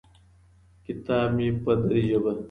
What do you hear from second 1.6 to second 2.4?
په دري ژبه